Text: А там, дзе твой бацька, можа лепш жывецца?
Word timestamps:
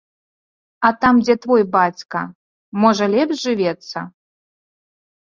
А 0.87 0.89
там, 1.03 1.19
дзе 1.25 1.35
твой 1.43 1.63
бацька, 1.75 2.21
можа 2.87 3.05
лепш 3.13 3.37
жывецца? 3.45 3.99